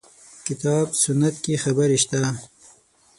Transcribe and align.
کتاب 0.45 0.87
سنت 1.03 1.35
کې 1.43 1.55
خبرې 1.63 1.97
شته. 2.03 2.21